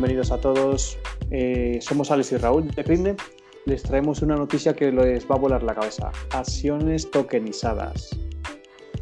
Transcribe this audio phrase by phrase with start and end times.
[0.00, 0.96] bienvenidos a todos.
[1.30, 3.16] Eh, somos Alex y Raúl de Crine.
[3.66, 6.10] Les traemos una noticia que les va a volar la cabeza.
[6.30, 8.08] Acciones tokenizadas.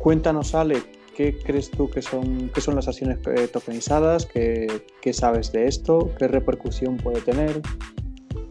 [0.00, 0.82] Cuéntanos, Ale,
[1.16, 4.26] ¿qué crees tú que son, son las acciones eh, tokenizadas?
[4.26, 6.10] ¿Qué, sabes de esto?
[6.18, 7.62] ¿Qué repercusión puede tener?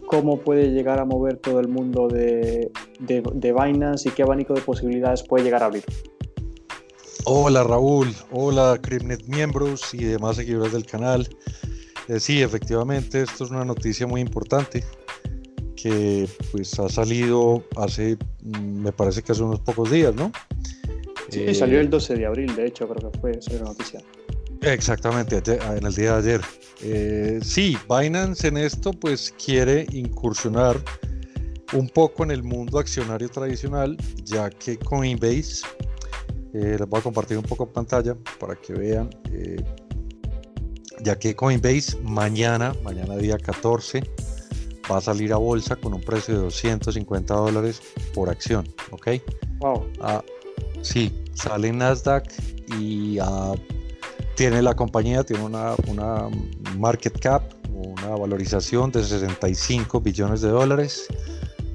[0.06, 4.54] ¿Cómo puede llegar a mover todo el mundo de, de, de Binance y qué abanico
[4.54, 5.84] de posibilidades puede llegar a abrir?
[7.26, 11.28] Hola Raúl, hola Crimnet miembros y demás seguidores del canal.
[12.08, 14.84] Eh, sí, efectivamente, esto es una noticia muy importante
[15.76, 20.32] que pues ha salido hace, mm, me parece que hace unos pocos días, ¿no?
[21.30, 24.02] Sí, salió el 12 de abril, de hecho, creo que fue esa noticia.
[24.62, 25.42] Exactamente,
[25.78, 26.42] en el día de ayer.
[26.82, 30.78] Eh, sí, Binance en esto pues quiere incursionar
[31.74, 35.66] un poco en el mundo accionario tradicional, ya que Coinbase
[36.54, 39.58] eh, les voy a compartir un poco en pantalla para que vean, eh,
[41.02, 44.04] ya que Coinbase mañana, mañana día 14,
[44.92, 47.82] va a salir a bolsa con un precio de 250 dólares
[48.14, 49.08] por acción, ¿ok?
[49.60, 49.88] Wow.
[50.02, 50.24] Ah,
[50.82, 52.26] sí, sale en Nasdaq
[52.80, 53.54] y ah,
[54.36, 56.30] tiene la compañía, tiene una, una
[56.78, 61.08] market cap, una valorización de 65 billones de dólares.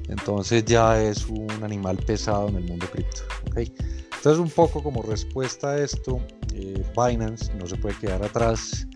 [0.09, 3.21] Entonces ya es un animal pesado en el mundo cripto.
[3.49, 3.73] ¿okay?
[4.23, 6.21] Entonces, un poco como respuesta a esto,
[6.53, 8.87] eh, Binance no se puede quedar atrás,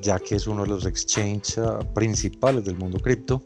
[0.00, 3.42] ya que es uno de los exchanges ah, principales del mundo cripto.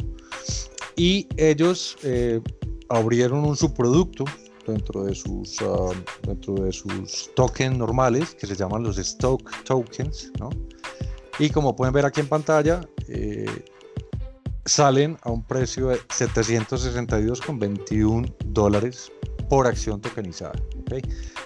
[0.97, 2.41] Y ellos eh,
[2.89, 4.25] abrieron un subproducto
[4.67, 5.93] dentro de sus uh,
[6.23, 10.31] dentro de sus tokens normales que se llaman los stock tokens
[11.39, 13.65] y como pueden ver aquí en pantalla eh,
[14.65, 19.11] salen a un precio de 762,21 dólares
[19.49, 20.55] por acción tokenizada.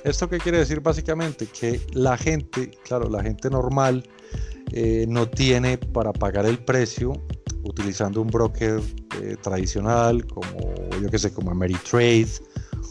[0.04, 1.46] ¿Esto qué quiere decir básicamente?
[1.46, 4.06] Que la gente, claro, la gente normal
[4.72, 7.12] eh, no tiene para pagar el precio
[7.62, 8.80] utilizando un broker
[9.20, 12.28] eh, tradicional como yo que sé, como Ameritrade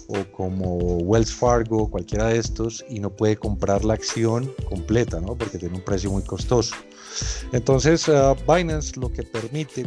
[0.08, 5.36] o como Wells Fargo, cualquiera de estos, y no puede comprar la acción completa, ¿no?
[5.36, 6.75] Porque tiene un precio muy costoso.
[7.52, 9.86] Entonces, uh, Binance lo que permite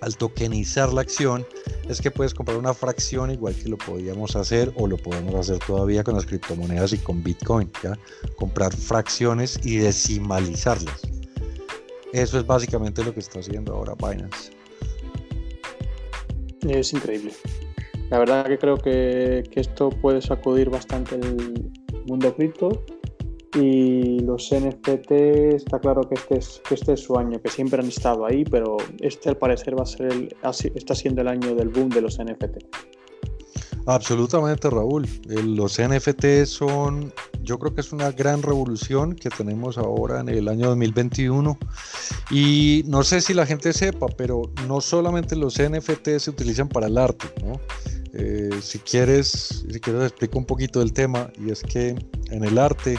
[0.00, 1.44] al tokenizar la acción
[1.88, 5.58] es que puedes comprar una fracción igual que lo podíamos hacer o lo podemos hacer
[5.64, 7.70] todavía con las criptomonedas y con Bitcoin.
[8.36, 11.02] Comprar fracciones y decimalizarlas.
[12.12, 14.50] Eso es básicamente lo que está haciendo ahora Binance.
[16.68, 17.32] Es increíble.
[18.10, 21.70] La verdad que creo que, que esto puede sacudir bastante el
[22.06, 22.84] mundo cripto
[23.56, 25.10] y los NFT
[25.54, 28.44] está claro que este, es, que este es su año, que siempre han estado ahí,
[28.44, 30.36] pero este al parecer va a ser el,
[30.74, 32.58] está siendo el año del boom de los NFT.
[33.86, 35.08] Absolutamente, Raúl.
[35.26, 37.12] Los NFT son,
[37.42, 41.56] yo creo que es una gran revolución que tenemos ahora en el año 2021.
[42.32, 46.88] Y no sé si la gente sepa, pero no solamente los NFT se utilizan para
[46.88, 47.60] el arte, ¿no?
[48.12, 51.94] Eh, si quieres, si quieres explico un poquito del tema, y es que
[52.30, 52.98] en el arte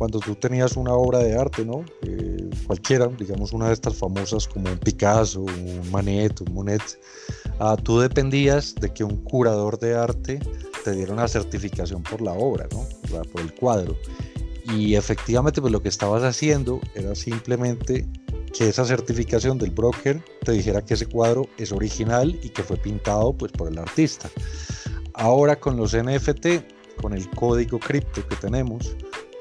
[0.00, 1.84] cuando tú tenías una obra de arte, ¿no?
[2.00, 6.80] Eh, cualquiera, digamos una de estas famosas como un Picasso, un Manet, un Monet,
[7.58, 10.40] ah, tú dependías de que un curador de arte
[10.84, 12.86] te diera una certificación por la obra, ¿no?
[13.30, 13.94] Por el cuadro.
[14.74, 18.08] Y efectivamente, pues lo que estabas haciendo era simplemente
[18.56, 22.78] que esa certificación del broker te dijera que ese cuadro es original y que fue
[22.78, 24.30] pintado pues por el artista.
[25.12, 26.46] Ahora con los NFT,
[27.02, 28.96] con el código cripto que tenemos,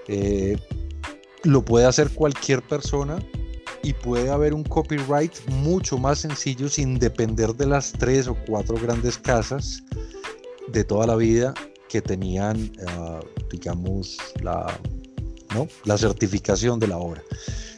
[0.09, 0.57] eh,
[1.43, 3.19] lo puede hacer cualquier persona
[3.83, 8.75] y puede haber un copyright mucho más sencillo sin depender de las tres o cuatro
[8.75, 9.83] grandes casas
[10.67, 11.53] de toda la vida
[11.87, 13.19] que tenían, ah,
[13.51, 14.65] digamos, la,
[15.53, 15.67] ¿no?
[15.85, 17.23] la certificación de la obra.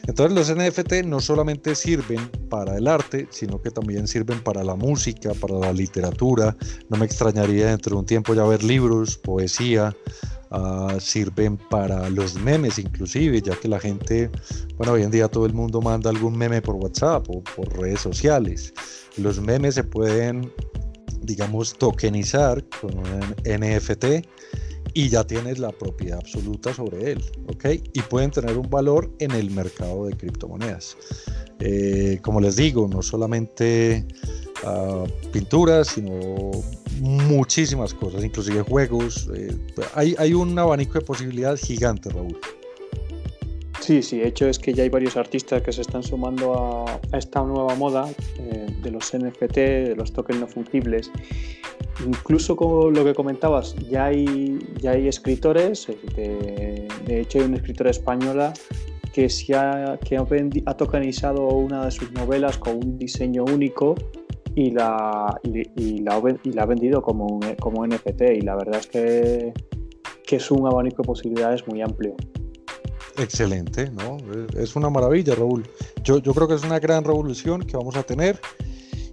[0.06, 4.74] Entonces los NFT no solamente sirven para el arte, sino que también sirven para la
[4.74, 6.56] música, para la literatura.
[6.88, 9.94] No me extrañaría dentro de un tiempo ya ver libros, poesía,
[10.54, 14.30] Ah, sirven para los memes inclusive, ya que la gente,
[14.76, 18.00] bueno, hoy en día todo el mundo manda algún meme por WhatsApp o por redes
[18.00, 18.74] sociales.
[19.16, 20.52] Los memes se pueden,
[21.22, 24.26] digamos, tokenizar con un NFT
[24.92, 27.64] y ya tienes la propiedad absoluta sobre él, ¿ok?
[27.94, 30.98] Y pueden tener un valor en el mercado de criptomonedas.
[31.60, 34.06] Eh, como les digo, no solamente
[34.64, 36.50] uh, pinturas, sino
[37.02, 39.28] muchísimas cosas, inclusive juegos.
[39.34, 39.56] Eh,
[39.94, 42.38] hay, hay un abanico de posibilidades gigante, Raúl.
[43.80, 47.00] Sí, sí, de hecho es que ya hay varios artistas que se están sumando a,
[47.18, 48.08] esta nueva moda
[48.38, 51.10] eh, de los NFT, de los tokens no fungibles.
[52.06, 57.56] Incluso como lo que comentabas, ya hay, ya hay escritores, eh, de, hecho hay una
[57.56, 58.52] escritora española
[59.12, 63.96] que, se ha, que ha, tokenizado una de sus novelas con un diseño único
[64.54, 68.22] y la, y, la, y la ha vendido como, como NFT.
[68.36, 69.52] Y la verdad es que,
[70.26, 72.14] que es un abanico de posibilidades muy amplio.
[73.18, 74.16] Excelente, ¿no?
[74.56, 75.64] Es una maravilla, Raúl.
[76.02, 78.40] Yo, yo creo que es una gran revolución que vamos a tener.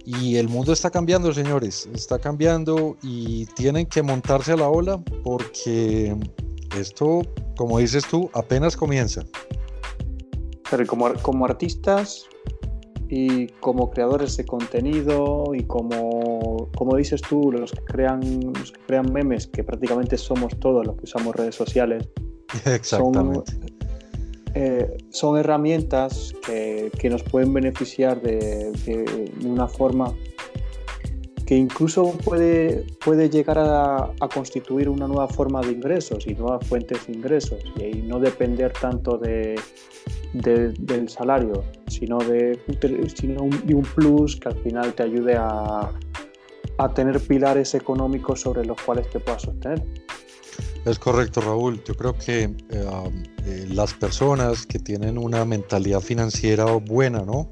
[0.04, 5.00] Y el mundo está cambiando, señores, está cambiando y tienen que montarse a la ola
[5.22, 6.16] porque
[6.76, 7.22] esto,
[7.56, 9.22] como dices tú, apenas comienza.
[10.70, 12.26] Pero como, como artistas
[13.12, 18.80] y como creadores de contenido y como, como dices tú, los que, crean, los que
[18.86, 22.08] crean memes, que prácticamente somos todos los que usamos redes sociales.
[22.66, 23.52] Exactamente.
[24.54, 28.72] Eh, son herramientas que, nos pueden beneficiar de,
[29.44, 30.14] una forma
[31.46, 37.08] que incluso puede, puede llegar a, constituir una nueva forma de ingresos y nuevas fuentes
[37.08, 39.58] de ingresos y, no depender tanto de,
[40.32, 41.64] del salario,
[42.00, 42.58] sino de,
[43.14, 45.92] sino de un plus que al final te ayude a,
[46.78, 49.84] a tener pilares económicos sobre los cuales te puedas sostener.
[50.84, 51.82] Es correcto, Raúl.
[51.84, 57.50] Yo creo que eh, eh, las personas que tienen una mentalidad financiera buena, ¿no?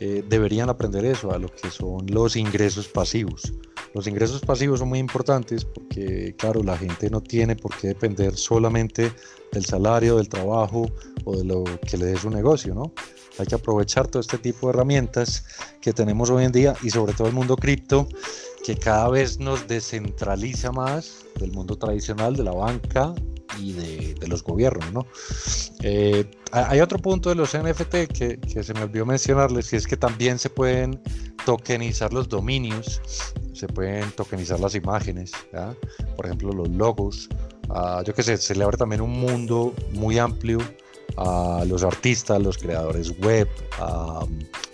[0.00, 3.52] Eh, deberían aprender eso, a lo que son los ingresos pasivos.
[3.94, 8.36] Los ingresos pasivos son muy importantes porque, claro, la gente no tiene por qué depender
[8.36, 9.12] solamente
[9.52, 10.90] del salario, del trabajo
[11.24, 12.92] o de lo que le dé su negocio, ¿no?
[13.38, 15.44] Hay que aprovechar todo este tipo de herramientas
[15.80, 18.08] que tenemos hoy en día y sobre todo el mundo cripto
[18.64, 23.14] que cada vez nos descentraliza más del mundo tradicional, de la banca
[23.60, 24.92] y de, los gobiernos.
[24.92, 25.06] ¿no?
[25.82, 29.96] Eh, hay otro punto de los NFT que, se me olvidó mencionarles, y es que
[29.96, 31.00] también se pueden
[31.44, 33.02] tokenizar los dominios,
[33.54, 35.32] se pueden tokenizar las imágenes,
[36.16, 37.28] por ejemplo los logos.
[37.70, 40.58] Ah, yo que sé, se le abre también un mundo muy amplio
[41.16, 43.48] a los artistas, los creadores web,
[43.78, 44.26] a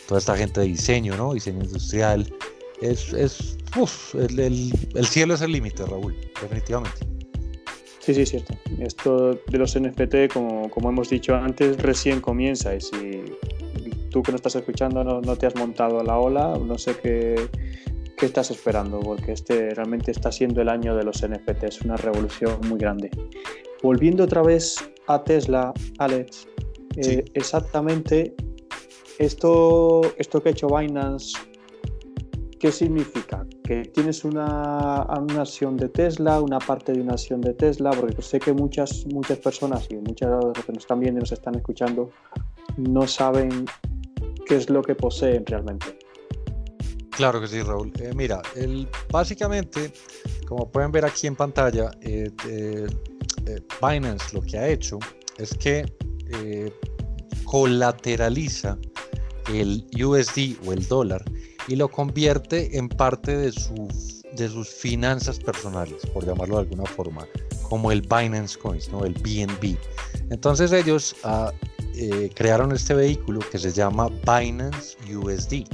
[0.08, 1.34] toda esta gente de diseño, ¿no?
[1.34, 2.32] diseño industrial.
[2.80, 3.58] Es, es
[4.18, 7.06] el, cielo es el límite, Raúl, definitivamente.
[8.00, 8.54] Sí, sí, cierto.
[8.78, 13.22] Esto de los NFT, como, como hemos dicho antes, recién comienza y si
[14.10, 16.96] tú que no estás escuchando no, no te has montado a la ola, no sé
[16.96, 17.36] qué,
[18.20, 21.96] qué, estás esperando, porque este realmente está siendo el año de los NFT, es una
[21.96, 23.10] revolución muy grande.
[23.82, 24.76] Volviendo otra vez
[25.06, 26.46] a Tesla, Alex,
[26.96, 28.34] eh, exactamente
[29.18, 31.38] esto, esto que ha hecho Binance
[32.60, 33.46] ¿Qué significa?
[33.64, 38.20] Que tienes una, una, acción de Tesla, una parte de una acción de Tesla, porque
[38.20, 41.32] sé que muchas, muchas personas y muchas de los que nos están viendo y nos
[41.32, 42.10] están escuchando
[42.76, 43.64] no saben
[44.46, 45.99] qué es lo que poseen realmente.
[47.20, 47.92] Claro que sí, Raúl.
[48.00, 48.40] Eh, mira,
[49.12, 49.92] básicamente,
[50.48, 52.86] como pueden ver aquí en pantalla, eh, eh,
[53.82, 54.98] Binance lo que ha hecho
[55.36, 55.84] es que
[57.44, 58.78] colateraliza
[59.52, 61.22] el USD o el dólar
[61.68, 63.52] y lo convierte en parte de,
[64.32, 67.26] de sus finanzas personales, por llamarlo de alguna forma,
[67.68, 69.04] como el Binance Coins, ¿no?
[69.04, 69.76] el BNB.
[70.30, 71.52] Entonces ellos ah,
[72.34, 75.66] crearon este vehículo que se llama Binance USD.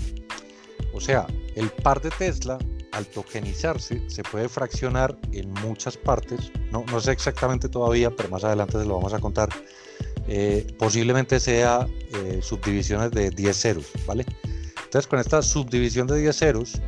[0.97, 2.59] O sea, el par de Tesla
[2.93, 8.43] al tokenizarse se puede fraccionar en muchas partes, no, no sé exactamente todavía, pero más
[8.45, 9.51] adelante se lo vamos a contar.
[10.29, 14.25] Eh, posiblemente sea eh, subdivisiones de 10 ceros, ¿vale?
[14.85, 16.81] Entonces, con esta subdivisión de 10 ceros,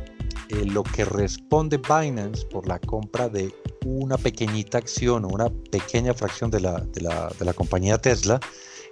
[0.49, 3.53] eh, lo que responde Binance por la compra de
[3.85, 8.39] una pequeñita acción o una pequeña fracción de la, de la, de la compañía Tesla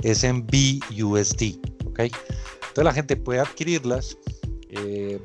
[0.04, 1.60] es en BUSD.
[1.88, 2.12] ¿okay?
[2.78, 4.18] Entonces, la gente puede adquirirlas.
[4.70, 5.20] Eh,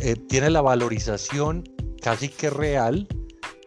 [0.00, 1.64] eh, tiene la valorización
[2.00, 3.06] casi que real,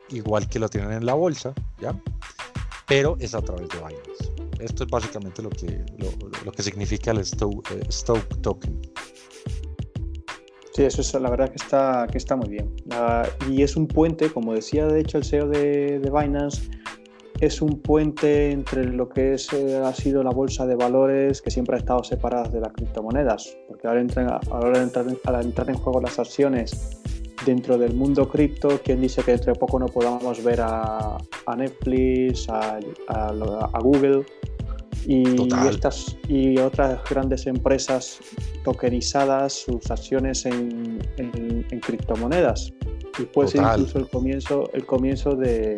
[0.10, 2.00] igual que lo tienen en la bolsa, ¿ya?
[2.88, 4.31] Pero es a través de Binance.
[4.60, 5.83] Esto es básicamente lo que,
[6.45, 7.88] lo, que significa el Stoke, eh,
[8.41, 8.79] Token.
[10.74, 12.74] Sí, eso es la verdad que está, que está muy bien.
[13.50, 16.62] y es un puente, como decía de hecho el CEO de, Binance,
[17.41, 21.50] es un puente entre lo que es, eh, ha sido la bolsa de valores que
[21.50, 25.75] siempre ha estado separada de las criptomonedas, porque ahora, entran, ahora entran, al entrar en
[25.75, 27.01] juego las acciones
[27.43, 31.17] dentro del mundo cripto, quien dice que dentro de poco no podamos ver a,
[31.57, 32.79] Netflix, a,
[33.81, 34.24] Google
[35.07, 35.24] y,
[35.67, 38.19] estas, y otras grandes empresas
[38.63, 41.00] tokenizadas sus acciones en,
[41.81, 42.71] criptomonedas.
[43.17, 45.75] Y puede ser incluso el comienzo, el comienzo de,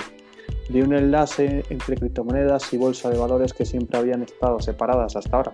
[0.69, 5.37] de un enlace entre criptomonedas y bolsa de valores que siempre habían estado separadas hasta
[5.37, 5.53] ahora.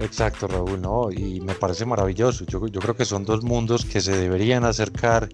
[0.00, 1.10] Exacto, Raúl, ¿no?
[1.10, 2.44] Y me parece maravilloso.
[2.46, 5.28] Yo, yo creo que son dos mundos que se deberían acercar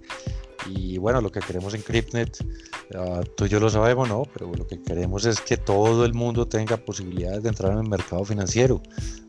[0.67, 2.45] Y bueno, lo que queremos en CryptNet,
[2.95, 4.25] uh, tú y yo lo sabemos, ¿no?
[4.35, 7.89] Pero lo que queremos es que todo el mundo tenga posibilidades de entrar en el
[7.89, 8.83] mercado financiero.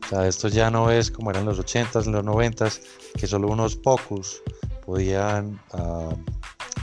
[0.04, 2.82] O sea, esto ya no es como eran los 80s, los 90s,
[3.18, 4.42] que solo unos pocos
[4.84, 6.14] podían uh,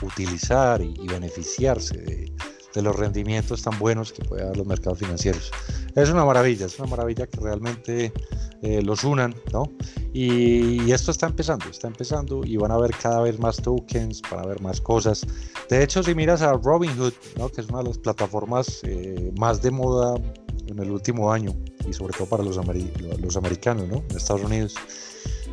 [0.03, 2.31] utilizar y, y beneficiarse de,
[2.79, 5.51] de los rendimientos tan buenos que puede dar los mercados financieros.
[5.95, 8.13] Es una maravilla, es una maravilla que realmente
[8.61, 9.69] eh, los unan, ¿no?
[10.13, 14.49] Y, esto está empezando, está empezando y van a ver cada vez más tokens, van
[14.49, 15.25] a más cosas.
[15.69, 17.49] De hecho, si miras a Robinhood, ¿no?
[17.49, 20.15] que es una de las plataformas eh, más de moda
[20.67, 21.53] en el último año
[21.87, 22.57] y sobre todo para los,
[23.19, 24.03] los americanos, ¿no?
[24.09, 24.75] En Estados Unidos.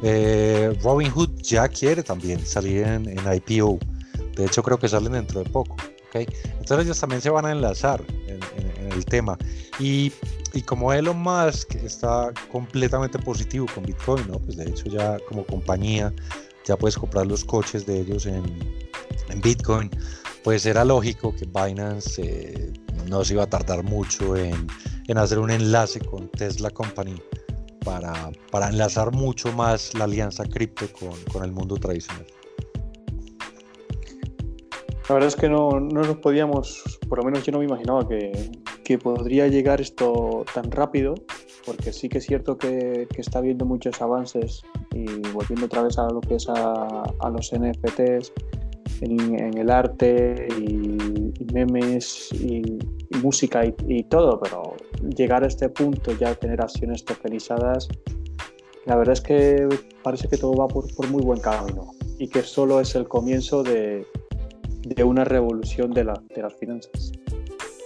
[0.02, 3.78] Eh, Robinhood ya quiere también salir en, en IPO.
[4.37, 5.76] De hecho, creo que salen dentro de poco.
[6.14, 8.40] Entonces ellos también se van a enlazar en,
[8.92, 9.36] el tema.
[9.78, 10.12] Y,
[10.54, 14.38] y, como Elon Musk está completamente positivo con Bitcoin, ¿no?
[14.38, 16.12] Pues de hecho ya como compañía
[16.64, 18.44] ya puedes comprar los coches de ellos en,
[19.28, 19.90] en Bitcoin,
[20.42, 22.72] pues era lógico que Binance eh,
[23.08, 24.66] no se iba a tardar mucho en,
[25.06, 27.20] en, hacer un enlace con Tesla Company
[27.84, 32.26] para, para enlazar mucho más la alianza cripto con, con el mundo tradicional.
[35.08, 38.08] La verdad es que no, no, nos podíamos, por lo menos yo no me imaginaba
[38.08, 38.50] que,
[38.82, 41.14] que, podría llegar esto tan rápido,
[41.64, 44.62] porque sí que es cierto que, que, está habiendo muchos avances.
[44.92, 48.32] Y volviendo otra vez a lo que es a, a los NFTs
[49.02, 52.78] en, en, el arte y, y memes y,
[53.10, 54.75] y música y, todo, pero
[55.16, 57.88] llegar a este punto ya tener acciones tokenizadas,
[58.86, 59.68] la verdad es que
[60.02, 63.62] parece que todo va por, por muy buen camino y que solo es el comienzo
[63.62, 64.06] de
[64.95, 67.12] de una revolución de, la, de las finanzas.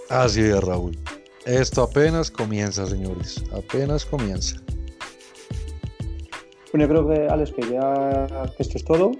[0.09, 0.97] Así es, Raúl.
[1.45, 3.43] Esto apenas comienza, señores.
[3.51, 4.57] Apenas comienza.
[6.71, 8.27] Bueno, yo creo que, Alex, que ya
[8.59, 9.11] esto es todo.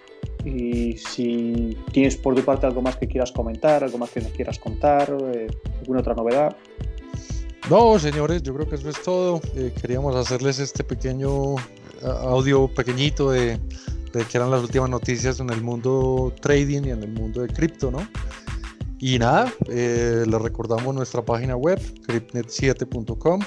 [0.46, 4.32] Y si tienes por tu parte algo más que quieras comentar, algo más que nos
[4.32, 5.48] quieras contar, eh,
[5.80, 6.56] alguna otra novedad.
[7.70, 9.42] No, señores, yo creo que eso es todo.
[9.56, 11.56] Eh, queríamos hacerles este pequeño
[12.04, 13.60] audio pequeñito de,
[14.14, 17.48] de que eran las últimas noticias en el mundo trading y en el mundo de
[17.48, 18.08] cripto, ¿no?
[19.00, 23.42] Y nada, eh, les recordamos nuestra página web, cryptnet7.com,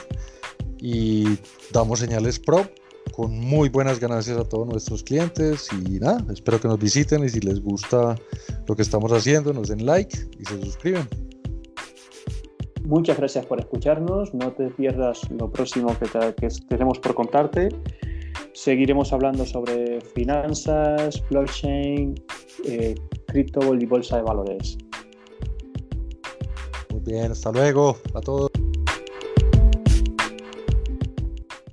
[0.78, 1.38] y
[1.73, 2.68] damos señales pro
[3.12, 5.68] con muy buenas ganancias a todos nuestros clientes.
[5.87, 8.16] Y nada, espero que nos visiten y si les gusta
[8.66, 11.09] lo que estamos haciendo, nos den like y se suscriben.
[12.85, 14.35] Muchas gracias por escucharnos.
[14.35, 17.68] No te pierdas lo próximo que, que tenemos por contarte.
[18.52, 22.14] Seguiremos hablando sobre finanzas, blockchain,
[22.66, 22.94] eh,
[23.26, 24.78] cripto y bolsa de valores.
[26.90, 28.53] Muy bien, hasta luego a todos.